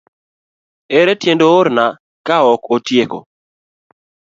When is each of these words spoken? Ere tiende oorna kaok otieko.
Ere 0.99 1.13
tiende 1.21 1.45
oorna 1.57 1.85
kaok 2.27 2.61
otieko. 2.75 3.19